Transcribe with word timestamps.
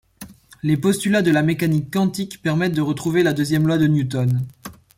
Les 0.63 0.77
postulats 0.77 1.21
de 1.21 1.29
la 1.29 1.43
mécanique 1.43 1.93
quantique 1.93 2.41
permettent 2.41 2.73
de 2.73 2.81
retrouver 2.81 3.21
la 3.21 3.33
deuxième 3.33 3.67
loi 3.67 3.77
de 3.77 3.85
Newton. 3.85 4.41